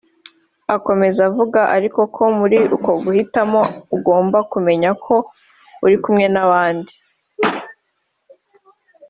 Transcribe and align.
Akomeza 0.75 1.19
avuga 1.29 1.59
ariko 1.77 1.99
ko 2.15 2.23
muri 2.39 2.57
uko 2.75 2.91
guhitamo 3.03 3.61
ugomba 3.95 4.37
kumenya 4.51 4.89
ko 5.05 5.15
uri 5.85 5.97
kumwe 6.03 6.25
n’abandi 6.33 6.93